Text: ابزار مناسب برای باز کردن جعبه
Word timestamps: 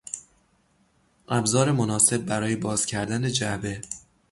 ابزار 1.27 1.71
مناسب 1.71 2.17
برای 2.25 2.55
باز 2.55 2.85
کردن 2.85 3.29
جعبه 3.29 3.81